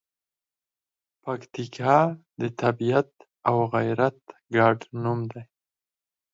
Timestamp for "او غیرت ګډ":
3.49-4.77